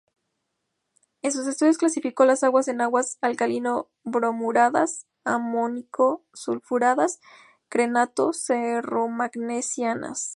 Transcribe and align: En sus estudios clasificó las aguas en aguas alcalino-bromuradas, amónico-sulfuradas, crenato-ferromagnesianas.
En 1.21 1.31
sus 1.31 1.45
estudios 1.45 1.77
clasificó 1.77 2.25
las 2.25 2.41
aguas 2.43 2.67
en 2.67 2.81
aguas 2.81 3.19
alcalino-bromuradas, 3.21 5.05
amónico-sulfuradas, 5.25 7.19
crenato-ferromagnesianas. 7.69 10.29